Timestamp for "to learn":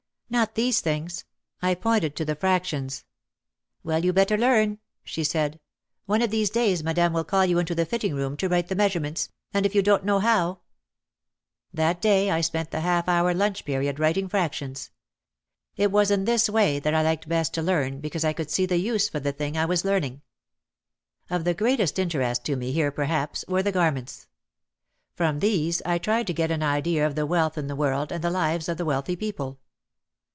17.55-17.99